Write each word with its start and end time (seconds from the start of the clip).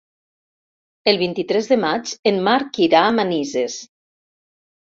El 1.11 1.19
vint-i-tres 1.19 1.69
de 1.73 1.77
maig 1.83 2.15
en 2.33 2.39
Marc 2.49 2.81
irà 2.87 3.05
a 3.11 3.15
Manises. 3.21 3.77